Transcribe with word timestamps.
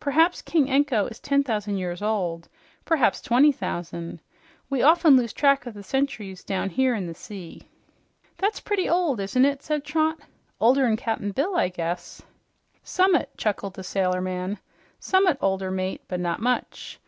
Perhaps 0.00 0.42
King 0.42 0.68
Anko 0.68 1.06
is 1.06 1.20
ten 1.20 1.44
thousand 1.44 1.76
years 1.78 2.02
old, 2.02 2.48
perhaps 2.84 3.20
twenty 3.20 3.52
thousand. 3.52 4.20
We 4.68 4.82
often 4.82 5.16
lose 5.16 5.32
track 5.32 5.64
of 5.64 5.74
the 5.74 5.84
centuries 5.84 6.42
down 6.42 6.70
here 6.70 6.92
in 6.92 7.06
the 7.06 7.14
sea." 7.14 7.62
"That's 8.36 8.58
pretty 8.58 8.88
old, 8.88 9.20
isn't 9.20 9.44
it?" 9.44 9.62
said 9.62 9.84
Trot. 9.84 10.18
"Older 10.60 10.82
than 10.82 10.96
Cap'n 10.96 11.30
Bill, 11.30 11.54
I 11.54 11.68
guess." 11.68 12.20
"Summat," 12.82 13.30
chuckled 13.36 13.74
the 13.74 13.84
sailor 13.84 14.20
man, 14.20 14.58
"summat 14.98 15.38
older, 15.40 15.70
mate, 15.70 16.02
but 16.08 16.18
not 16.18 16.40
much. 16.40 16.98